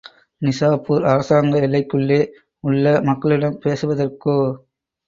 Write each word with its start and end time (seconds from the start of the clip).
நிசாப்பூர் 0.41 1.03
அரசாங்க 1.05 1.59
எல்லைக்குள்ளே 1.59 2.19
உள்ள 2.63 2.99
மக்களிடம் 3.01 3.61
பேசுவதற்கோ. 3.63 4.39